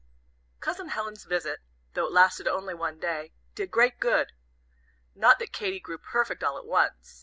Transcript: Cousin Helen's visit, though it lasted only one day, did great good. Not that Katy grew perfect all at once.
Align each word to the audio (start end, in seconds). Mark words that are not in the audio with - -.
Cousin 0.61 0.87
Helen's 0.87 1.25
visit, 1.25 1.59
though 1.93 2.07
it 2.07 2.11
lasted 2.11 2.47
only 2.47 2.73
one 2.73 2.99
day, 2.99 3.33
did 3.53 3.69
great 3.69 3.99
good. 3.99 4.31
Not 5.13 5.37
that 5.37 5.53
Katy 5.53 5.79
grew 5.79 5.99
perfect 5.99 6.43
all 6.43 6.57
at 6.57 6.65
once. 6.65 7.19